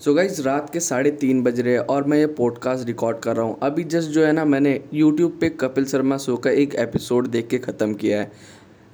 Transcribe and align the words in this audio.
So 0.00 0.12
guys 0.14 0.40
रात 0.42 0.68
के 0.70 0.80
साढ़े 0.80 1.10
तीन 1.10 1.42
बज 1.42 1.58
रहे 1.60 1.72
हैं 1.72 1.80
और 1.80 2.04
मैं 2.04 2.18
ये 2.18 2.26
पॉडकास्ट 2.34 2.86
रिकॉर्ड 2.86 3.18
कर 3.18 3.36
रहा 3.36 3.44
हूँ। 3.46 3.56
अभी 3.62 3.84
जस्ट 3.84 4.10
जो 4.10 4.24
है 4.24 4.32
ना, 4.32 4.44
मैंने 4.44 4.80
यूट्यूब 4.94 5.38
पे 5.40 5.48
कपिल 5.50 5.84
शर्मा 5.84 6.16
शो 6.16 6.36
का 6.36 6.50
एक 6.50 6.74
एपिसोड 6.74 7.26
देख 7.26 7.48
के 7.48 7.58
ख़त्म 7.58 7.94
किया 7.94 8.20
है। 8.20 8.30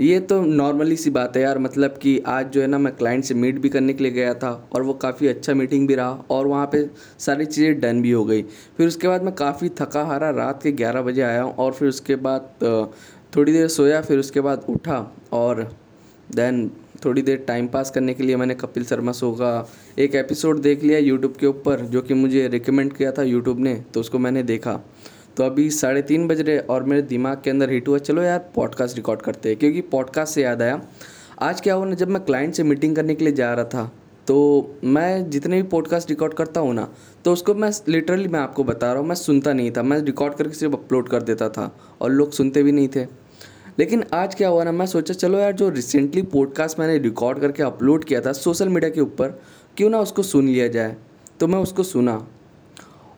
ये 0.01 0.21
तो 0.21 0.41
नॉर्मली 0.43 0.97
सी 0.97 1.11
बात 1.11 1.37
है 1.37 1.43
यार 1.43 1.59
मतलब 1.59 1.99
कि 2.03 2.19
आज 2.27 2.47
जो 2.47 2.61
है 2.61 2.67
ना, 2.67 2.79
मैं 2.79 2.95
क्लाइंट 2.97 3.25
से 3.25 3.35
मीट 3.35 3.59
भी 3.59 3.69
करने 3.69 3.93
के 3.93 4.05
लिए 4.05 4.13
गया 4.13 4.33
था 4.35 4.53
और 4.73 4.83
वो 4.83 4.95
काफ़ी 4.95 5.29
अच्छा 5.29 5.55
मीटिंग 5.55 5.87
भी 5.89 5.95
रहा 5.95 6.25
और 6.31 6.47
वहाँ 6.47 6.69
पे 6.73 6.85
सारी 7.19 7.47
चीज़ें 7.47 7.81
डन 7.81 8.01
भी 8.03 8.11
हो 8.11 8.25
गई। 8.25 8.43
फिर 8.77 8.89
उसके 8.89 9.09
बाद 9.09 9.23
मैं 9.23 9.35
काफ़ी 9.35 9.69
थका 9.81 10.05
हारा, 10.05 10.31
रात 10.31 10.63
के 10.63 10.73
ग्यारह 10.73 11.03
बजे 11.03 11.23
आया 11.23 11.43
हूँ 11.43 11.55
और 11.55 11.73
फिर 11.73 11.89
उसके 11.89 12.17
बाद 12.17 12.49
थोड़ी 13.37 13.53
देर 13.53 13.69
सोया, 13.69 14.01
फिर 14.01 14.19
उसके 14.19 14.41
बाद 14.41 14.65
उठा 14.69 14.99
और 15.33 15.63
देन 16.35 16.71
थोड़ी 17.05 17.23
देर 17.23 17.45
टाइम 17.49 17.67
पास 17.69 17.91
करने 17.91 18.15
के 18.15 18.23
लिए 18.23 18.37
मैंने 18.37 18.55
कपिल 18.57 18.85
शर्मा 18.85 19.13
शो 19.13 19.33
का 19.33 19.53
एक 19.99 20.15
एपिसोड 20.17 20.61
देख 20.61 20.83
लिया 20.83 20.99
यूट्यूब 21.01 21.37
के 21.37 21.47
ऊपर, 21.47 21.81
जो 21.83 22.03
कि 22.03 22.15
मुझे 22.15 22.47
रिकमेंड 22.49 22.93
किया 22.93 23.13
था 23.13 23.23
यूट्यूब 23.25 23.61
ने 23.61 23.75
तो 23.95 24.01
उसको 24.01 24.19
मैंने 24.19 24.43
देखा। 24.45 24.81
तो 25.37 25.45
अभी 25.45 25.69
साढ़े 25.73 26.03
तीन 26.03 26.27
बज 26.29 26.41
रहे 26.41 26.59
और 26.61 26.83
मेरे 26.85 27.03
दिमाग 27.05 27.41
के 27.45 27.51
अंदर 27.51 27.71
हिट 27.71 27.89
हुआ। 27.89 27.99
चलो 28.01 28.23
यार 28.23 28.39
पॉडकास्ट 28.55 28.97
रिकॉर्ड 28.97 29.23
करते 29.23 29.49
हैं, 29.49 29.59
क्योंकि 29.59 29.81
पॉडकास्ट 29.91 30.35
से 30.35 30.43
याद 30.43 30.63
आया। 30.63 30.81
आज 31.43 31.61
क्या 31.61 31.75
हुआ 31.75 31.87
ना, 31.87 31.95
जब 31.95 32.09
मैं 32.09 32.25
क्लाइंट 32.25 32.55
से 32.55 32.63
मीटिंग 32.63 32.97
करने 32.97 33.15
के 33.15 33.25
लिए 33.25 33.35
जा 33.35 33.53
रहा 33.55 33.65
था 33.67 33.91
तो 34.27 34.35
मैं 34.85 35.31
जितने 35.31 35.57
भी 35.57 35.69
पॉडकास्ट 35.69 36.11
रिकॉर्ड 36.11 36.35
करता 36.35 36.61
हूँ 36.61 36.75
ना 36.75 36.89
तो 37.25 37.33
उसको 37.33 37.55
मैं 37.55 37.71
लिटरली 37.89 38.29
मैं 38.29 38.41
आपको 38.41 38.65
बता 38.65 38.87
रहा 38.87 39.01
हूँ, 39.01 39.09
मैं 39.09 39.15
सुनता 39.15 39.53
नहीं 39.53 39.71
था। 39.71 39.83
मैं 39.83 39.99
रिकॉर्ड 40.03 40.35
करके 40.35 40.55
सिर्फ़ 40.55 40.75
अपलोड 40.75 41.09
कर 41.09 41.23
देता 41.23 41.49
था, 41.49 41.71
और 42.01 42.11
लोग 42.11 42.33
सुनते 42.33 42.63
भी 42.63 42.73
नहीं 42.73 42.89
थे। 42.89 43.05
लेकिन 43.79 44.05
आज 44.15 44.35
क्या 44.35 44.49
हुआ 44.49 44.65
ना, 44.65 44.73
मैं 44.73 44.87
सोचा, 44.87 45.15
चलो 45.15 45.39
यार, 45.39 45.53
जो 45.53 45.69
रिसेंटली 45.69 46.23
पॉडकास्ट 46.23 46.79
मैंने 46.79 46.99
रिकॉर्ड 46.99 47.39
करके 47.39 47.63
अपलोड 47.63 48.05
किया 48.05 48.21
था 48.21 48.33
सोशल 48.33 48.69
मीडिया 48.69 48.91
के 48.91 49.01
ऊपर, 49.01 49.29
क्यों 49.77 49.91
ना 49.91 49.99
उसको 49.99 50.23
सुन 50.23 50.47
लिया 50.47 50.69
जाए? 50.69 50.97
तो 51.41 51.47
मैं 51.47 51.59
उसको 51.59 51.83
सुना। 51.83 52.29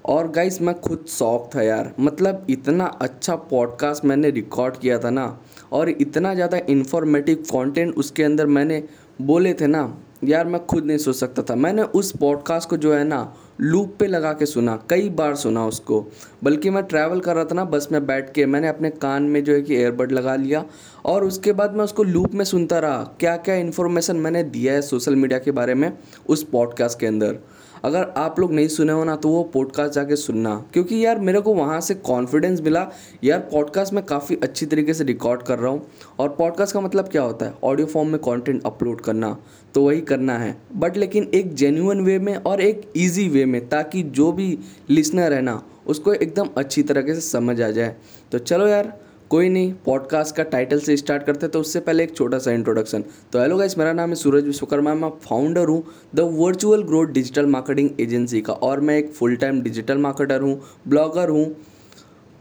और 0.07 0.29
गाइस 0.29 0.63
मैं 0.63 0.81
खुद 0.81 1.05
शौक 1.09 1.51
था 1.55 1.63
यार। 1.63 1.95
मतलब 2.01 2.47
इतना 2.51 2.85
अच्छा 2.85 3.37
पॉडकास्ट 3.37 4.05
मैंने 4.05 4.31
रिकॉर्ड 4.31 4.77
किया 4.77 4.99
था 4.99 5.11
ना, 5.11 5.41
और 5.73 5.89
इतना 5.89 6.35
ज़्यादा 6.35 6.59
इन्फॉर्मेटिव 6.69 7.37
कंटेंट 7.37 7.95
उसके 7.95 8.23
अंदर 8.23 8.47
मैंने 8.47 8.83
बोले 9.23 9.55
थे 9.55 9.67
ना, 9.67 9.99
यार, 10.25 10.47
मैं 10.47 10.67
खुद 10.67 10.85
नहीं 10.85 10.99
सोच 10.99 11.17
सकता 11.17 11.43
था। 11.43 11.55
मैंने 11.55 11.83
उस 11.83 12.17
पॉडकास्ट 12.17 12.69
को 12.69 12.77
जो 12.77 12.95
है 12.95 13.05
ना 13.05 13.35
लूप 13.61 13.97
पे 13.99 14.07
लगा 14.07 14.33
के 14.33 14.47
सुना, 14.47 14.85
कई 14.91 15.09
बार 15.09 15.35
सुना 15.35 15.67
उसको। 15.67 16.07
बल्कि 16.45 16.71
मैं 16.71 16.83
ट्रैवल 16.83 17.21
कर 17.21 17.35
रहा 17.35 17.45
था 17.45 17.55
ना, 17.55 17.65
बस 17.65 17.89
में 17.93 18.07
बैठ 18.07 18.33
के, 18.33 18.47
मैंने 18.47 18.69
अपने 18.69 18.91
कान 18.91 19.23
में 19.23 19.45
जो 19.45 19.53
है 19.53 19.63
कि 19.63 19.77
एयरबड 19.77 20.13
लगा 20.13 20.37
लिया 20.37 20.65
और 21.05 21.25
उसके 21.25 21.53
बाद 21.53 21.75
मैं 21.75 21.85
उसको 21.85 22.03
लूप 22.03 22.35
में 22.35 22.45
सुनता 22.45 22.79
रहा। 22.79 23.17
क्या 23.21 23.37
क्या 23.37 23.55
इन्फॉर्मेशन 23.55 24.17
मैंने 24.17 24.43
दिया 24.43 24.73
है 24.73 24.83
सोशल 24.83 25.17
मीडिया 25.17 25.39
के 25.39 25.51
बारे 25.51 25.75
में 25.75 25.99
उस 26.29 26.43
पॉडकास्ट 26.43 27.01
के 27.01 27.07
अंदर? 27.07 27.37
अगर 27.85 28.15
आप 28.17 28.41
लोग 28.41 28.53
नहीं 28.53 28.69
सुने 28.69 28.93
हो 28.93 29.05
ना 29.05 29.17
तो 29.17 29.29
वो 29.29 29.43
पॉडकास्ट 29.43 29.95
जाके 29.95 30.17
सुनना। 30.17 30.65
क्योंकि 30.73 31.07
यार, 31.07 31.19
मेरे 31.19 31.41
को 31.41 31.55
वहाँ 31.55 31.81
से 31.81 31.95
कॉन्फिडेंस 31.95 32.61
मिला। 32.61 32.87
यार 33.25 33.39
पॉडकास्ट 33.41 33.95
मैं 33.95 34.05
काफ़ी 34.05 34.39
अच्छी 34.43 34.67
तरीके 34.67 34.95
से 34.95 35.05
रिकॉर्ड 35.05 35.43
कर 35.43 35.59
रहा 35.59 35.71
हूँ। 35.71 35.87
और 36.19 36.29
पॉडकास्ट 36.29 36.75
का 36.75 36.81
मतलब 36.81 37.09
क्या 37.09 37.23
होता 37.23 37.47
है? 37.47 37.55
ऑडियो 37.65 37.87
फॉर्म 37.87 38.09
में 38.09 38.19
कंटेंट 38.19 38.63
अपलोड 38.67 39.01
करना। 39.01 39.39
तो 39.75 39.83
वही 39.83 40.01
करना 40.01 40.39
है। 40.39 40.57
बट 40.77 40.97
लेकिन 40.97 41.31
एक 41.35 41.55
जेन्यून 41.55 42.01
वे 42.01 42.19
में 42.19 42.37
और 42.37 42.61
एक 42.61 42.93
ईजी 42.97 43.29
वे 43.29 43.45
में 43.47 43.69
ताकि 43.69 44.03
जो 44.03 44.31
भी 44.33 44.59
लिसनर 44.91 45.33
है 45.33 45.41
ना, 45.43 45.63
उसको 45.87 46.13
एकदम 46.15 46.49
अच्छी 46.57 46.83
तरीके 46.83 47.15
से 47.15 47.21
समझ 47.23 47.61
आ 47.63 47.71
जाए। 47.71 47.97
तो 48.33 48.39
चलो 48.39 48.67
यार, 48.67 48.93
कोई 49.31 49.49
नहीं 49.49 49.73
पॉडकास्ट 49.87 50.35
का 50.37 50.43
टाइटल 50.45 50.81
से 50.81 50.97
स्टार्ट 50.97 51.23
करते 51.23 51.49
तो 51.49 51.61
उससे 51.61 51.81
पहले 51.81 52.05
एक 52.05 52.15
छोटा 52.17 52.39
सा 52.39 52.53
इंट्रोडक्शन 52.53 53.05
तो 53.33 53.41
हेलो 53.41 53.57
गाइस 53.59 53.77
मेरा 53.79 53.93
नाम 53.93 54.09
है 54.09 54.15
सूरज 54.15 54.45
विश्वकर्मा, 54.47 54.95
मैं 54.95 55.11
फाउंडर 55.25 55.69
हूँ 55.69 55.83
the 56.15 56.21
virtual 56.33 56.83
growth 56.83 57.07
digital 57.09 57.47
marketing 57.47 57.91
agency 58.01 58.41
का, 58.41 58.53
और 58.53 58.81
मैं 58.81 58.99
एक 58.99 59.13
फुल 59.13 59.37
टाइम 59.37 59.61
डिजिटल 59.63 59.99
मार्केटर 59.99 60.41
हूँ 60.41 60.61
ब्लॉगर 60.89 61.29
हूँ 61.29 61.45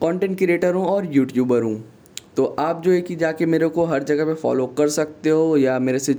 कंटेंट 0.01 0.37
क्रिएटर 0.37 0.73
हूँ 0.73 0.85
और 0.85 1.13
यूट्यूबर 1.13 1.63
हूँ। 1.63 1.83
तो 2.37 2.45
आप 2.59 2.81
जो 2.83 2.91
है 2.91 3.01
कि 3.01 3.15
जाके 3.15 3.45
मेरे 3.45 3.67
को 3.67 3.85
हर 3.85 4.03
जगह 4.03 4.25
पे 4.25 4.33
फॉलो 4.33 4.65
कर 4.67 4.89
सकते 4.91 5.29
हो 5.29 5.55
या 5.57 5.77
मेरे 5.79 5.99
से 5.99 6.15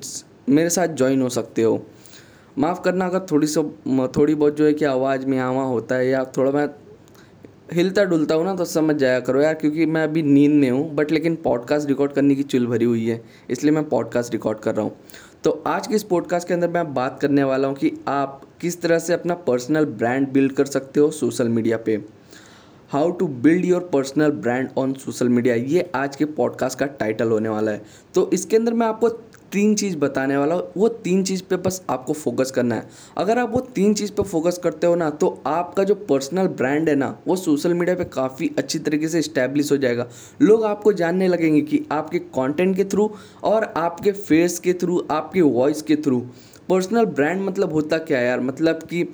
मेरे 0.48 0.70
साथ 0.70 0.88
ज्वाइन 0.88 1.22
हो 1.22 1.28
सकते 1.28 1.62
हो। 1.62 1.76
माफ़ 2.58 2.80
करना 2.80 3.06
अगर 3.06 3.26
थोड़ी 3.30 3.46
सो 3.46 3.62
थोड़ी 4.16 4.34
बहुत 4.34 4.56
जो 4.56 4.64
है 4.66 4.72
कि 4.74 4.84
आवाज़ 4.84 5.26
में 5.26 5.38
आवा 5.38 5.62
होता 5.64 5.94
है 5.94 6.08
या 6.08 6.24
थोड़ा 6.36 6.50
मैं 6.50 6.68
हिलता 7.72 8.04
डुलता 8.04 8.34
हूँ 8.34 8.44
ना 8.44 8.54
तो 8.54 8.64
समझ 8.64 8.94
जाया 8.96 9.20
करो 9.20 9.40
यार, 9.40 9.54
क्योंकि 9.54 9.86
मैं 9.86 10.02
अभी 10.04 10.22
नींद 10.22 10.52
में 10.52 10.70
हूँ 10.70 10.94
बट 10.94 11.10
लेकिन 11.10 11.36
पॉडकास्ट 11.44 11.88
रिकॉर्ड 11.88 12.12
करने 12.12 12.34
की 12.34 12.42
चुल 12.42 12.66
भरी 12.66 12.84
हुई 12.84 13.06
है, 13.08 13.22
इसलिए 13.50 13.72
मैं 13.72 13.88
पॉडकास्ट 13.88 14.32
रिकॉर्ड 14.32 14.58
कर 14.58 14.74
रहा 14.74 14.84
हूँ। 14.84 14.96
तो 15.44 15.50
आज 15.66 15.86
के 15.86 15.94
इस 15.94 16.02
पॉडकास्ट 16.02 16.48
के 16.48 16.54
अंदर 16.54 16.68
मैं 16.68 16.92
बात 16.94 17.18
करने 17.20 17.44
वाला 17.44 17.68
हूँ 17.68 17.76
कि 17.76 17.92
आप 18.08 18.40
किस 18.60 18.80
तरह 18.82 18.98
से 18.98 19.12
अपना 19.12 19.34
पर्सनल 19.46 19.84
ब्रांड 19.84 20.28
बिल्ड 20.32 20.52
कर 20.52 20.64
सकते 20.66 21.00
हो 21.00 21.10
सोशल 21.10 21.48
मीडिया 21.48 21.76
पे। 21.76 22.04
How 22.90 23.10
to 23.10 23.26
build 23.26 23.64
your 23.64 23.88
personal 23.92 24.30
brand 24.32 24.68
on 24.78 24.92
social 24.94 25.28
media 25.28 25.54
ये 25.54 25.90
आज 25.94 26.16
के 26.16 26.24
पॉडकास्ट 26.24 26.78
का 26.78 26.86
टाइटल 26.98 27.30
होने 27.30 27.48
वाला 27.48 27.70
है। 27.70 27.82
तो 28.14 28.30
इसके 28.32 28.56
अंदर 28.56 28.74
मैं 28.74 28.86
आपको 28.86 29.08
तीन 29.52 29.74
चीज़ 29.74 29.96
बताने 29.96 30.36
वाला 30.36 30.54
हूँ, 30.54 30.62
वो 30.76 30.88
तीन 30.88 31.22
चीज़ 31.24 31.42
पे 31.42 31.56
बस 31.56 31.80
आपको 31.90 32.12
फोकस 32.12 32.50
करना 32.50 32.74
है। 32.74 32.88
अगर 33.16 33.38
आप 33.38 33.52
वो 33.52 33.60
तीन 33.74 33.94
चीज़ 33.94 34.12
पे 34.12 34.22
फोकस 34.22 34.58
करते 34.58 34.86
हो 34.86 34.94
ना 34.94 35.10
तो 35.12 35.28
आपका 35.46 35.84
जो 35.84 35.94
पर्सनल 35.94 36.46
ब्रांड 36.48 36.88
है 36.88 36.94
ना, 36.94 37.16
वो 37.26 37.36
सोशल 37.36 37.74
मीडिया 37.74 37.96
पे 37.96 38.04
काफ़ी 38.06 38.50
अच्छी 38.58 38.78
तरीके 38.78 39.08
से 39.08 39.18
इस्टेब्लिश 39.18 39.72
हो 39.72 39.76
जाएगा। 39.76 40.06
लोग 40.42 40.64
आपको 40.64 40.92
जानने 40.92 41.28
लगेंगे 41.28 41.60
कि 41.60 41.84
आपके 41.92 42.18
कंटेंट 42.18 42.76
के 42.76 42.84
थ्रू 42.84 43.10
और 43.44 43.64
आपके 43.76 44.12
फेस 44.12 44.58
के 44.58 44.72
थ्रू 44.72 45.06
आपके 45.10 45.40
वॉइस 45.40 45.82
के 45.82 45.96
थ्रू 45.96 46.20
पर्सनल 46.68 47.04
ब्रांड 47.06 47.40
मतलब 47.40 47.72
होता 47.72 47.98
क्या 47.98 48.20
यार? 48.20 48.40
मतलब 48.40 48.82
कि 48.82 49.04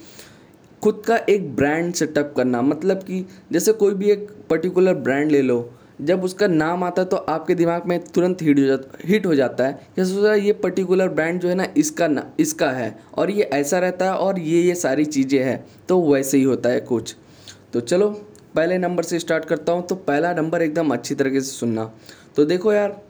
खुद 0.83 1.03
का 1.07 1.17
एक 1.29 1.55
ब्रांड 1.57 1.93
सेटअप 1.95 2.33
करना। 2.37 2.63
मतलब 2.63 3.03
कि 3.03 3.25
जैसे 3.53 3.73
कोई 3.73 3.95
भी 3.95 4.11
एक 4.11 4.29
पर्टिकुलर 4.51 4.95
ब्रांड 4.95 5.31
ले 5.31 5.43
लो 5.43 5.59
जब 6.03 6.25
उसका 6.25 6.47
नाम 6.47 6.85
आता 6.85 7.03
है 7.03 7.09
तो 7.09 7.17
आपके 7.17 7.55
दिमाग 7.55 7.87
में 7.87 7.99
तुरंत 8.05 8.43
हिट 8.43 8.59
हो 8.59 8.65
जाता 8.65 8.99
हिट 9.05 9.27
हो 9.27 9.35
जाता 9.35 9.67
है। 9.67 9.89
जैसे 9.97 10.15
सोचा 10.15 10.35
ये 10.35 10.53
पर्टिकुलर 10.55 11.09
ब्रांड 11.09 11.41
जो 11.41 11.49
है 11.49 11.55
ना, 11.55 11.67
इसका 11.77 12.09
ना, 12.09 12.27
इसका 12.41 12.71
है 12.71 12.99
और 13.15 13.31
ये 13.31 13.43
ऐसा 13.45 13.79
रहता 13.79 14.05
है 14.05 14.13
और 14.13 14.39
ये 14.39 14.61
ये 14.61 14.75
सारी 14.75 15.05
चीज़ें 15.05 15.43
हैं। 15.45 15.65
तो 15.89 16.01
वैसे 16.03 16.39
ही 16.39 16.45
होता 16.45 16.69
है 16.69 16.81
कुछ। 16.83 17.15
तो 17.73 17.81
चलो, 17.81 18.09
पहले 18.57 18.79
नंबर 18.79 19.03
से 19.03 19.19
स्टार्ट 19.19 19.45
करता 19.45 19.73
हूँ। 19.73 19.87
तो 19.87 19.95
पहला 19.95 20.33
नंबर 20.35 20.63
एकदम 20.63 20.91
अच्छी 20.91 21.15
तरीके 21.15 21.41
से 21.41 21.51
सुनना। 21.51 21.91
तो 22.37 22.45
देखो 22.45 22.73
यार, 22.73 23.01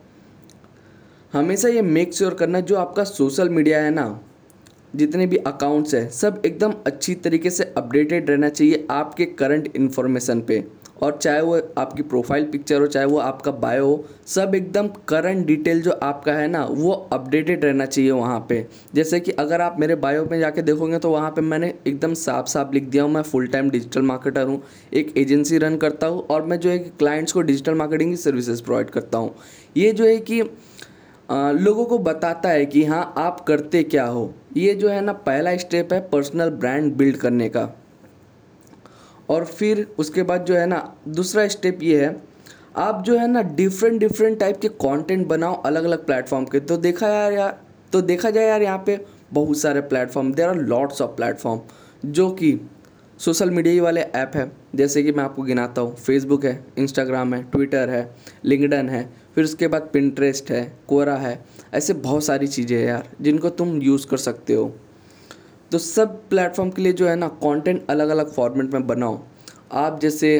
हमेशा 1.32 1.68
ये 1.68 1.82
मेक 1.82 2.14
श्योर 2.14 2.34
करना 2.34 2.60
जो 2.60 2.76
आपका 2.76 3.04
सोशल 3.04 3.48
मीडिया 3.48 3.80
है 3.80 3.90
ना, 3.90 4.20
जितने 4.96 5.26
भी 5.26 5.36
अकाउंट्स 5.38 5.94
हैं, 5.94 6.08
सब 6.10 6.42
एकदम 6.46 6.74
अच्छी 6.86 7.14
तरीके 7.16 7.50
से 7.50 7.64
अपडेटेड 7.76 8.30
रहना 8.30 8.48
चाहिए 8.48 8.86
आपके 8.90 9.24
करंट 9.26 9.76
इन्फॉर्मेशन 9.76 10.40
पे। 10.40 10.64
और 11.02 11.16
चाहे 11.16 11.40
वो 11.42 11.60
आपकी 11.78 12.02
प्रोफ़ाइल 12.04 12.44
पिक्चर 12.46 12.80
हो, 12.80 12.86
चाहे 12.86 13.06
वो 13.06 13.18
आपका 13.20 13.50
बायो 13.52 13.86
हो, 13.86 14.04
सब 14.26 14.54
एकदम 14.54 14.88
करंट 15.08 15.46
डिटेल 15.46 15.82
जो 15.82 15.98
आपका 16.02 16.32
है 16.32 16.46
ना, 16.48 16.64
वो 16.64 16.92
अपडेटेड 17.12 17.64
रहना 17.64 17.86
चाहिए 17.86 18.10
वहाँ 18.10 18.38
पे। 18.48 18.66
जैसे 18.94 19.20
कि 19.20 19.32
अगर 19.32 19.60
आप 19.60 19.80
मेरे 19.80 19.94
बायो 19.96 20.24
में 20.24 20.38
जाके 20.40 20.62
देखोगे 20.62 20.98
तो 20.98 21.10
वहाँ 21.10 21.30
पे 21.30 21.40
मैंने 21.42 21.72
एकदम 21.86 22.14
साफ़ 22.16 22.46
साफ़ 22.46 22.72
लिख 22.74 22.84
दिया 22.84 23.02
हूँ, 23.02 23.12
मैं 23.12 23.22
फुल 23.22 23.46
टाइम 23.46 23.70
डिजिटल 23.70 24.02
मार्केटर 24.02 24.46
हूँ, 24.46 24.62
एक 24.92 25.12
एजेंसी 25.18 25.58
रन 25.58 25.76
करता 25.76 26.06
हूँ 26.06 26.26
और 26.26 26.42
मैं 26.42 26.60
जो 26.60 26.70
है 26.70 26.78
कि 26.78 26.90
क्लाइंट्स 26.98 27.32
को 27.32 27.42
डिजिटल 27.42 27.74
मार्केटिंग 27.74 28.10
की 28.10 28.16
सर्विसेज़ 28.18 28.62
प्रोवाइड 28.62 28.90
करता 28.90 29.18
हूँ। 29.18 29.34
ये 29.76 29.92
जो 29.92 30.04
है 30.04 30.16
कि 30.20 30.42
लोगों 31.30 31.84
को 31.84 31.98
बताता 32.00 32.48
है 32.48 32.64
कि 32.66 32.84
हाँ 32.84 33.12
आप 33.18 33.40
करते 33.40 33.82
क्या 33.82 34.04
हो? 34.06 34.32
ये 34.56 34.74
जो 34.74 34.88
है 34.88 35.00
ना, 35.00 35.12
पहला 35.12 35.56
स्टेप 35.56 35.92
है 35.92 36.00
पर्सनल 36.08 36.50
ब्रांड 36.50 36.92
बिल्ड 36.94 37.16
करने 37.16 37.48
का। 37.48 37.70
और 39.32 39.44
फिर 39.44 39.86
उसके 39.98 40.22
बाद 40.22 40.44
जो 40.44 40.54
है 40.54 40.66
ना, 40.66 40.96
दूसरा 41.08 41.46
स्टेप 41.48 41.82
ये 41.82 42.04
है, 42.04 42.16
आप 42.76 43.02
जो 43.04 43.18
है 43.18 43.26
ना 43.26 43.42
डिफरेंट 43.42 43.98
डिफरेंट 44.00 44.38
टाइप 44.40 44.60
के 44.60 44.68
कंटेंट 44.68 45.26
बनाओ 45.28 45.60
अलग 45.62 45.84
अलग 45.84 46.06
प्लेटफॉर्म 46.06 46.44
के। 46.44 46.60
तो 46.60 46.76
देखा 46.78 47.08
यार 47.08 47.32
यार 47.32 47.60
तो 47.92 48.00
देखा 48.02 48.30
जाए 48.30 48.46
यार 48.46 48.62
यहाँ 48.62 48.82
पे 48.86 49.00
बहुत 49.32 49.58
सारे 49.58 49.80
platform 49.82 50.32
there 50.34 50.48
are 50.48 50.56
lots 50.56 51.02
of 51.02 51.10
platform 51.16 51.60
जो 52.06 52.30
कि 52.30 52.58
सोशल 53.20 53.50
मीडिया 53.50 53.72
ही 53.72 53.80
वाले 53.80 54.00
ऐप 54.00 54.32
है। 54.34 54.50
जैसे 54.76 55.02
कि 55.02 55.12
मैं 55.12 55.24
आपको 55.24 55.42
गिनाता 55.42 55.80
हूँ 55.80 55.94
फेसबुक 55.96 56.44
है 56.44 56.64
इंस्टाग्राम 56.78 57.34
है 57.34 57.42
ट्विटर 57.42 57.90
है 57.90 58.08
लिंकडन 58.44 58.88
है, 58.88 59.08
फिर 59.34 59.44
उसके 59.44 59.68
बाद 59.68 59.88
पिंट्रेस्ट 59.92 60.50
है 60.50 60.62
कोरा 60.88 61.16
है, 61.16 61.38
ऐसे 61.74 61.94
बहुत 61.94 62.24
सारी 62.24 62.46
चीज़ें 62.46 62.76
हैं 62.78 62.86
यार, 62.86 63.08
जिनको 63.20 63.50
तुम 63.50 63.80
यूज़ 63.82 64.06
कर 64.06 64.16
सकते 64.18 64.54
हो। 64.54 64.72
तो 65.72 65.78
सब 65.78 66.16
प्लेटफॉर्म 66.28 66.70
के 66.70 66.82
लिए 66.82 66.92
जो 66.92 67.06
है 67.08 67.14
ना 67.16 67.28
कंटेंट 67.44 67.86
अलग 67.90 68.08
अलग 68.08 68.32
फॉर्मेट 68.32 68.72
में 68.74 68.86
बनाओ। 68.86 69.18
आप 69.72 70.00
जैसे 70.00 70.30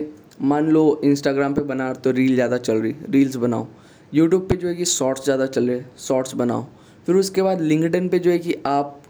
मान 0.43 0.69
लो 0.69 1.01
इंस्टाग्राम 1.05 1.55
पे 1.55 1.63
बना 1.65 1.93
तो 1.95 2.11
रील 2.11 2.35
ज़्यादा 2.35 2.57
चल 2.59 2.77
रही 2.77 2.95
रील्स 3.11 3.37
बनाओ। 3.37 3.67
यूट्यूब 4.13 4.47
पे 4.49 4.57
जो 4.57 4.69
है 4.69 4.75
कि 4.75 4.85
शॉर्ट्स 4.85 5.25
ज़्यादा 5.25 5.47
चल 5.47 5.69
रहे 5.69 5.83
शॉर्ट्स 5.99 6.35
बनाओ। 6.35 6.67
फिर 7.07 7.17
उसके 7.17 7.43
बाद 7.43 7.61
लिंकडइन 7.63 8.09
पे 8.09 8.19
जो 8.19 8.31
है 8.31 8.39
कि 8.39 8.55
आप 8.67 9.03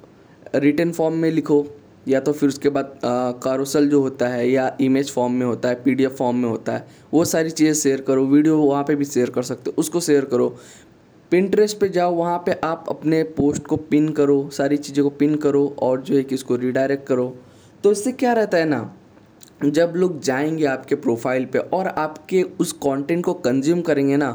रिटर्न 0.54 0.92
फॉर्म 0.92 1.14
में 1.14 1.30
लिखो, 1.30 1.64
या 2.08 2.20
तो 2.20 2.32
फिर 2.32 2.48
उसके 2.48 2.68
बाद 2.68 2.98
कारोसल 3.42 3.88
जो 3.88 4.00
होता 4.00 4.28
है, 4.28 4.48
या 4.50 4.76
इमेज 4.80 5.10
फॉर्म 5.10 5.32
में 5.32 5.46
होता 5.46 5.68
है 5.68 5.82
पीडीएफ 5.82 6.16
फॉर्म 6.18 6.36
में 6.36 6.48
होता 6.48 6.72
है, 6.72 6.86
वो 7.12 7.24
सारी 7.24 7.50
चीज़ें 7.50 7.74
शेयर 7.74 8.00
करो। 8.00 8.24
वीडियो 8.26 8.58
वहाँ 8.58 8.84
पे 8.84 8.94
भी 8.94 9.04
शेयर 9.04 9.30
कर 9.30 9.42
सकते 9.42 9.70
हो, 9.70 9.74
उसको 9.78 10.00
शेयर 10.00 10.24
करो। 10.24 10.54
पिंट्रेस्ट 11.32 11.78
पे 11.80 11.88
जाओ, 11.88 12.14
वहाँ 12.14 12.38
पे 12.46 12.52
आप 12.64 12.86
अपने 12.88 13.22
पोस्ट 13.36 13.66
को 13.66 13.76
पिन 13.76 14.08
करो, 14.08 14.48
सारी 14.52 14.76
चीज़ों 14.76 15.04
को 15.04 15.10
पिन 15.10 15.34
करो 15.34 15.64
और 15.82 16.00
जो 16.00 16.16
है 16.16 16.22
कि 16.22 16.34
इसको 16.34 16.56
रिडायरेक्ट 16.56 17.06
करो। 17.06 17.24
तो 17.84 17.92
इससे 17.92 18.12
क्या 18.12 18.32
रहता 18.32 18.58
है 18.58 18.64
ना, 18.64 18.94
जब 19.64 19.92
लोग 19.96 20.20
जाएँगे 20.20 20.64
आपके 20.66 20.94
प्रोफ़ाइल 20.96 21.46
पे 21.46 21.58
और 21.58 21.86
आपके 21.88 22.42
उस 22.42 22.72
कंटेंट 22.82 23.24
को 23.24 23.34
कंज्यूम 23.40 23.80
करेंगे 23.82 24.16
ना 24.16 24.30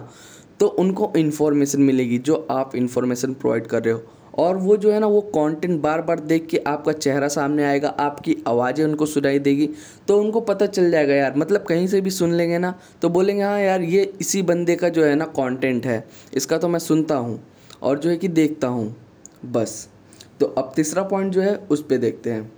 तो 0.59 0.67
उनको 0.79 1.11
इन्फॉर्मेशन 1.17 1.81
मिलेगी 1.81 2.17
जो 2.19 2.35
आप 2.51 2.75
इन्फॉर्मेशन 2.75 3.33
प्रोवाइड 3.33 3.67
कर 3.67 3.83
रहे 3.83 3.93
हो। 3.93 4.01
और 4.38 4.57
वो 4.57 4.78
जो 4.78 4.92
है 4.92 5.00
ना, 5.00 5.07
वो 5.07 5.22
कंटेंट 5.36 5.80
बार 5.81 6.01
बार 6.01 6.19
देख 6.19 6.45
के 6.48 6.57
आपका 6.68 6.92
चेहरा 6.92 7.28
सामने 7.28 7.63
आएगा, 7.66 7.89
आपकी 7.89 8.36
आवाज़ें 8.48 8.84
उनको 8.86 9.06
सुनाई 9.06 9.39
देगी 9.39 9.69
तो 10.07 10.19
उनको 10.19 10.42
पता 10.42 10.66
चल 10.68 10.92
जाएगा, 10.92 11.13
यार 11.13 11.38
मतलब 11.38 11.63
कहीं 11.63 11.88
से 11.88 12.01
भी 12.01 12.10
सुन 12.12 12.34
लेंगे 12.34 12.57
ना 12.57 12.74
तो 13.01 13.10
बोलेंगे 13.10 13.44
हाँ 13.44 13.60
यार, 13.60 13.81
ये 13.81 14.04
इसी 14.22 14.42
बंदे 14.44 14.75
का 14.75 14.89
जो 14.89 15.06
है 15.06 15.16
ना 15.16 15.25
कंटेंट 15.38 15.86
है, 15.86 16.04
इसका 16.34 16.57
तो 16.57 16.68
मैं 16.68 16.80
सुनता 16.80 17.16
हूँ 17.16 17.39
और 17.81 18.00
जो 18.00 18.10
है 18.10 18.18
कि 18.18 18.28
देखता 18.28 18.68
हूँ, 18.68 18.95
बस। 19.45 19.88
तो 20.39 20.45
अब 20.48 20.72
तीसरा 20.75 21.04
पॉइंट 21.04 21.34
जो 21.34 21.42
है, 21.42 21.56
उस 21.56 21.81
पर 21.81 21.98
देखते 21.98 22.30
हैं। 22.30 22.51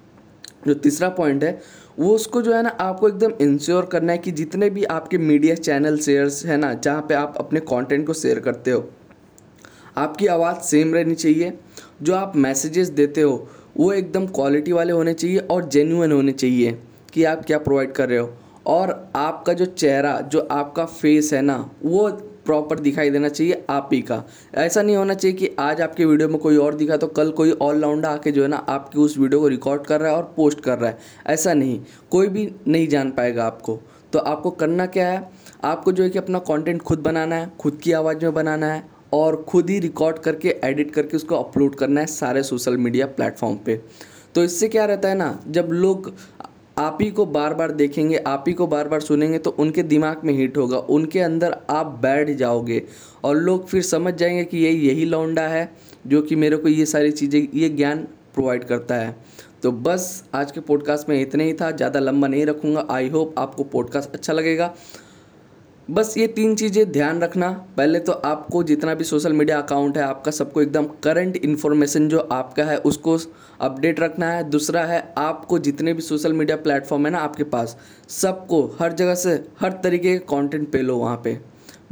जो 0.67 0.73
तीसरा 0.73 1.09
पॉइंट 1.09 1.43
है, 1.43 1.59
वो 1.99 2.13
उसको 2.15 2.41
जो 2.41 2.53
है 2.53 2.61
ना, 2.63 2.69
आपको 2.69 3.07
एकदम 3.09 3.31
इंश्योर 3.41 3.85
करना 3.85 4.11
है 4.11 4.17
कि 4.17 4.31
जितने 4.31 4.69
भी 4.69 4.83
आपके 4.85 5.17
मीडिया 5.17 5.55
चैनल 5.55 5.97
शेयर्स 5.97 6.45
है 6.45 6.57
ना, 6.57 6.73
जहाँ 6.73 7.01
पे 7.01 7.13
आप 7.13 7.35
अपने 7.39 7.59
कंटेंट 7.59 8.05
को 8.07 8.13
शेयर 8.13 8.39
करते 8.39 8.71
हो 8.71 8.89
आपकी 9.97 10.27
आवाज़ 10.27 10.57
सेम 10.57 10.93
रहनी 10.93 11.15
चाहिए। 11.15 11.53
जो 12.01 12.15
आप 12.15 12.33
मैसेजेस 12.35 12.89
देते 12.89 13.21
हो, 13.21 13.49
वो 13.77 13.93
एकदम 13.93 14.27
क्वालिटी 14.27 14.71
वाले 14.71 14.93
होने 14.93 15.13
चाहिए 15.13 15.37
और 15.37 15.69
जेन्यून 15.69 16.11
होने 16.11 16.31
चाहिए 16.31 16.79
कि 17.13 17.23
आप 17.23 17.45
क्या 17.45 17.57
प्रोवाइड 17.57 17.91
कर 17.91 18.09
रहे 18.09 18.19
हो। 18.19 18.33
और 18.65 19.11
आपका 19.15 19.53
जो 19.53 19.65
चेहरा, 19.65 20.21
जो 20.21 20.47
आपका 20.51 20.85
फेस 20.85 21.33
है 21.33 21.41
ना, 21.41 21.69
वो 21.83 22.09
प्रॉपर 22.45 22.79
दिखाई 22.79 23.09
देना 23.09 23.29
चाहिए 23.29 23.65
आप 23.69 23.89
ही 23.93 24.01
का। 24.01 24.23
ऐसा 24.55 24.81
नहीं 24.81 24.95
होना 24.95 25.13
चाहिए 25.13 25.37
कि 25.37 25.55
आज 25.59 25.81
आपके 25.81 26.05
वीडियो 26.05 26.29
में 26.29 26.37
कोई 26.37 26.57
और 26.57 26.75
दिखा 26.75 26.97
तो 26.97 27.07
कल 27.07 27.31
कोई 27.31 27.51
ऑलराउंडर 27.51 28.09
आके 28.09 28.31
जो 28.31 28.41
है 28.41 28.47
ना 28.47 28.57
आपकी 28.57 28.99
उस 28.99 29.17
वीडियो 29.17 29.39
को 29.41 29.47
रिकॉर्ड 29.47 29.83
कर 29.83 30.01
रहा 30.01 30.11
है 30.11 30.17
और 30.17 30.33
पोस्ट 30.37 30.59
कर 30.59 30.77
रहा 30.77 30.89
है। 30.89 30.97
ऐसा 31.27 31.53
नहीं। 31.53 31.81
कोई 32.11 32.27
भी 32.27 32.55
नहीं 32.67 32.87
जान 32.87 33.11
पाएगा 33.11 33.45
आपको। 33.45 33.79
तो 34.13 34.19
आपको 34.19 34.51
करना 34.51 34.85
क्या 34.85 35.07
है? 35.07 35.29
आपको 35.63 35.91
जो 35.91 36.03
है 36.03 36.09
कि 36.09 36.19
अपना 36.19 36.39
कंटेंट 36.39 36.81
खुद 36.81 36.99
बनाना 36.99 37.35
है, 37.35 37.51
खुद 37.59 37.79
की 37.83 37.91
आवाज़ 37.91 38.17
में 38.17 38.33
बनाना 38.33 38.73
है 38.73 38.98
और 39.13 39.35
खुद 39.43 39.69
ही 39.69 39.79
रिकॉर्ड 39.79 40.19
करके 40.19 40.55
एडिट 40.63 40.91
करके 40.91 41.17
उसको 41.17 41.35
अपलोड 41.35 41.75
करना 41.75 42.01
है 42.01 42.07
सारे 42.07 42.43
सोशल 42.43 42.77
मीडिया 42.77 43.05
प्लेटफॉर्म 43.07 43.57
पे। 43.65 43.79
तो 44.35 44.43
इससे 44.43 44.67
क्या 44.67 44.85
रहता 44.85 45.09
है 45.09 45.15
ना, 45.15 45.39
जब 45.47 45.69
लोग 45.71 46.13
आप 46.77 46.97
ही 47.01 47.09
को 47.11 47.25
बार 47.25 47.53
बार 47.53 47.71
देखेंगे, 47.71 48.17
आप 48.17 48.45
ही 48.47 48.53
को 48.53 48.67
बार 48.67 48.87
बार 48.87 48.99
सुनेंगे 49.01 49.37
तो 49.37 49.49
उनके 49.49 49.83
दिमाग 49.83 50.21
में 50.25 50.33
हिट 50.33 50.57
होगा, 50.57 50.77
उनके 50.77 51.19
अंदर 51.19 51.57
आप 51.69 51.97
बैठ 52.01 52.29
जाओगे 52.29 52.81
और 53.23 53.35
लोग 53.35 53.67
फिर 53.67 53.81
समझ 53.81 54.13
जाएँगे 54.13 54.43
कि 54.43 54.57
ये 54.57 54.71
यही 54.71 55.05
लौंडा 55.05 55.47
है 55.47 55.69
जो 56.07 56.21
कि 56.21 56.35
मेरे 56.35 56.57
को 56.57 56.67
ये 56.67 56.85
सारी 56.85 57.11
चीज़ें, 57.11 57.47
ये 57.53 57.69
ज्ञान 57.69 58.07
प्रोवाइड 58.33 58.63
करता 58.63 58.95
है। 58.95 59.15
तो 59.63 59.71
बस 59.71 60.23
आज 60.33 60.51
के 60.51 60.59
पॉडकास्ट 60.61 61.09
में 61.09 61.19
इतना 61.21 61.43
ही 61.43 61.53
था, 61.53 61.71
ज़्यादा 61.71 61.99
लंबा 61.99 62.27
नहीं 62.27 62.45
रखूँगा 62.45 62.85
आई 62.91 63.09
होप 63.09 63.35
आपको 63.37 63.63
पॉडकास्ट 63.65 64.13
अच्छा 64.13 64.33
लगेगा। 64.33 64.73
बस 65.89 66.13
ये 66.17 66.25
तीन 66.27 66.53
चीज़ें 66.55 66.91
ध्यान 66.91 67.21
रखना। 67.21 67.49
पहले 67.77 67.99
तो 67.99 68.11
आपको 68.11 68.61
जितना 68.63 68.93
भी 68.95 69.03
सोशल 69.03 69.33
मीडिया 69.33 69.59
अकाउंट 69.59 69.97
है, 69.97 70.03
आपका 70.03 70.31
सबको 70.31 70.61
एकदम 70.61 70.85
करंट 71.03 71.37
इन्फॉर्मेशन 71.37 72.07
जो 72.09 72.19
आपका 72.19 72.63
है, 72.63 72.77
उसको 72.77 73.17
अपडेट 73.61 73.99
रखना 73.99 74.31
है। 74.31 74.43
दूसरा 74.49 74.83
है, 74.83 75.13
आपको 75.17 75.59
जितने 75.59 75.93
भी 75.93 76.01
सोशल 76.01 76.33
मीडिया 76.33 76.57
प्लेटफॉर्म 76.57 77.05
है 77.05 77.11
ना 77.11 77.19
आपके 77.19 77.43
पास, 77.45 77.75
सबको 78.09 78.63
हर 78.79 78.93
जगह 78.93 79.15
से 79.15 79.33
हर 79.61 79.79
तरीके 79.83 80.13
के 80.13 80.19
कॉन्टेंट 80.25 80.69
पे 80.71 80.81
लो 80.81 80.97
वहाँ 80.97 81.21
पे। 81.23 81.37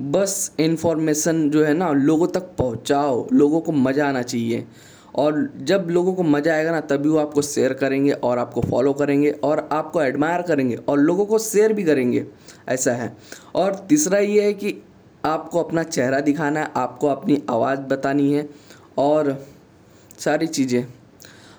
बस 0.02 0.52
इन्फॉर्मेशन 0.60 1.50
जो 1.50 1.64
है 1.64 1.74
ना, 1.74 1.92
लोगों 1.92 2.28
तक 2.28 2.52
पहुँचाओ, 2.58 3.28
लोगों 3.34 3.62
को 3.62 3.72
मज़ा 3.72 4.08
आना 4.08 4.22
चाहिए। 4.22 4.66
और 5.18 5.54
जब 5.58 5.88
लोगों 5.90 6.14
को 6.14 6.24
मज़ा 6.24 6.54
आएगा 6.54 6.72
ना, 6.72 6.80
तभी 6.82 7.10
वो 7.10 7.18
आपको 7.18 7.42
शेयर 7.42 7.74
करेंगे 7.74 8.12
और 8.12 8.40
आपको 8.40 8.62
फॉलो 8.62 8.94
करेंगे 8.94 9.32
और 9.32 9.70
आपको 9.72 10.02
एडमायर 10.02 10.42
करेंगे 10.42 10.76
और 10.76 11.00
लोगों 11.00 11.26
को 11.26 11.40
शेयर 11.40 11.74
भी 11.74 11.84
करेंगे। 11.84 12.26
ऐसा 12.70 12.92
है। 12.92 13.16
और 13.56 13.76
तीसरा 13.90 14.20
ये 14.20 14.44
है 14.44 14.54
कि 14.54 14.76
आपको 15.26 15.64
अपना 15.64 15.84
चेहरा 15.84 16.20
दिखाना 16.20 16.60
है, 16.60 16.72
आपको 16.76 17.08
अपनी 17.08 17.42
आवाज़ 17.50 17.80
बतानी 17.80 18.34
है 18.34 18.50
और 18.98 19.46
सारी 20.20 20.48
चीज़ें। 20.48 20.86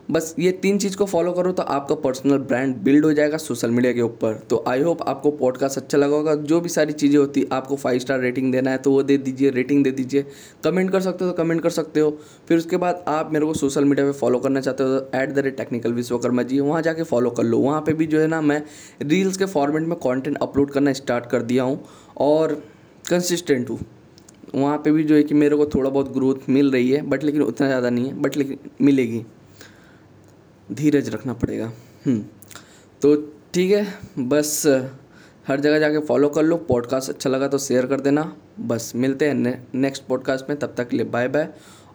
बस 0.09 0.35
ये 0.39 0.51
तीन 0.53 0.79
चीज़ 0.79 0.97
को 0.97 1.05
फॉलो 1.07 1.33
करो 1.33 1.51
तो 1.53 1.63
आपका 1.65 1.95
पर्सनल 1.95 2.39
ब्रांड 2.41 2.75
बिल्ड 2.77 3.05
हो 3.05 3.13
जाएगा 3.13 3.37
सोशल 3.37 3.71
मीडिया 3.71 3.93
के 3.93 4.01
ऊपर। 4.01 4.35
तो 4.51 4.63
आई 4.69 4.83
होप 4.83 5.03
आपको 5.03 5.31
पॉडकास्ट 5.31 5.79
अच्छा 5.79 5.99
लगा 5.99 6.17
होगा। 6.17 6.35
जो 6.35 6.61
भी 6.61 6.69
सारी 6.69 6.93
चीज़ें 6.93 7.19
होती, 7.19 7.47
आपको 7.53 7.77
फाइव 7.77 7.99
स्टार 7.99 8.21
रेटिंग 8.21 8.51
देना 8.53 8.71
है 8.71 8.79
तो 8.79 8.91
वो 8.91 9.03
दे 9.03 9.17
दीजिए 9.19 9.51
रेटिंग 9.51 9.83
दे 9.85 9.91
दीजिए। 9.91 10.25
कमेंट 10.65 10.91
कर 10.91 11.01
सकते 11.01 11.25
हो 11.25 11.31
तो 11.31 11.37
कमेंट 11.37 11.63
कर 11.63 11.71
सकते 11.71 12.01
हो। 12.01 12.11
फिर 12.49 12.59
उसके 12.59 12.77
बाद 12.77 13.05
आप 13.09 13.33
मेरे 13.33 13.47
को 13.47 13.55
सोशल 13.55 13.85
मीडिया 13.85 14.07
पर 14.07 14.19
फॉलो 14.19 14.39
करना 14.39 14.61
चाहते 14.61 14.83
हो 14.83 14.99
तो 14.99 15.19
at 15.19 15.33
the 15.33 15.39
rate 15.39 15.57
technical 15.57 15.93
Vishwakarma 15.93 16.43
ji, 16.43 16.61
वहाँ 16.61 16.83
जाके 16.83 17.03
फॉलो 17.05 17.31
कर 17.31 17.45
लो। 17.45 17.59
वहाँ 17.59 17.81
पर 17.81 17.93
भी 17.93 18.07
जो 18.07 18.21
है 18.21 18.27
ना, 18.27 18.41
मैं 18.41 18.63
रील्स 19.03 19.37
के 19.37 19.47
फॉर्मेट 19.47 19.83
में 19.83 19.99
कॉन्टेंट 19.99 20.39
अपलोड 20.39 20.71
करना 20.71 20.93
स्टार्ट 20.95 21.27
कर 21.27 21.43
दिया 21.43 21.63
हूँ 21.63 21.81
और 22.19 22.63
कंसिस्टेंट 23.05 23.71
हूँ। 23.71 23.81
वहाँ 24.55 24.77
पे 24.79 24.91
भी 24.93 25.03
जो 25.05 25.15
है 25.15 25.23
कि 25.23 25.35
मेरे 25.35 25.57
को 25.57 25.67
थोड़ा 25.67 25.91
बहुत 25.91 26.13
ग्रोथ 26.13 26.49
मिल 26.49 26.71
रही 26.71 26.91
है 26.91 27.03
बट 27.03 27.25
लेकिन 27.25 27.43
उतना 27.43 27.67
ज़्यादा 27.67 27.91
नहीं 27.91 28.07
है 28.07 28.21
बट 28.23 28.37
लेकिन 28.37 28.71
मिलेगी। 28.81 29.25
धीरज 30.73 31.09
रखना 31.09 31.33
पड़ेगा। 31.33 31.67
हम्म, 32.07 32.25
तो 33.03 33.17
ठीक 33.55 33.73
है 33.73 33.87
बस 34.19 34.67
हर 35.49 35.61
जगह 35.61 35.79
जाके 35.79 35.99
फॉलो 35.99 36.29
कर 36.29 36.43
लो। 36.43 36.57
पॉडकास्ट 36.57 37.11
अच्छा 37.11 37.31
लगा 37.31 37.49
तो 37.49 37.59
शेयर 37.59 37.87
कर 37.87 38.01
देना। 38.01 38.37
बस 38.61 38.93
मिलते 38.97 39.27
हैं 39.27 39.35
ने, 39.35 39.59
नेक्स्ट 39.75 40.03
पॉडकास्ट 40.09 40.51
में। 40.51 40.59
तब 40.59 40.75
तक 40.77 40.89
के 40.89 40.97
लिए 40.97 41.07
बाय 41.07 41.29
बाय 41.29 41.49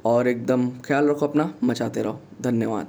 और 0.05 0.27
एकदम 0.27 0.69
ख्याल 0.69 1.07
रखो 1.07 1.27
अपना। 1.27 1.53
मचाते 1.63 2.01
रहो। 2.03 2.19
धन्यवाद। 2.41 2.87